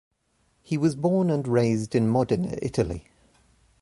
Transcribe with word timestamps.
He 0.63 0.79
was 0.79 0.95
born 0.95 1.29
and 1.29 1.47
raised 1.47 1.93
in 1.93 2.07
Modena, 2.07 2.57
Italy. 2.59 3.05